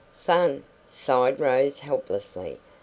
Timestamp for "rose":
1.39-1.77